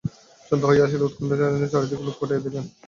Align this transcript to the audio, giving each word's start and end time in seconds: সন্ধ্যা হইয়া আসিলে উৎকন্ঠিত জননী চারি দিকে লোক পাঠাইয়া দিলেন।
সন্ধ্যা 0.47 0.67
হইয়া 0.69 0.85
আসিলে 0.87 1.05
উৎকন্ঠিত 1.07 1.39
জননী 1.41 1.67
চারি 1.71 1.87
দিকে 1.89 2.03
লোক 2.07 2.15
পাঠাইয়া 2.19 2.43
দিলেন। 2.45 2.65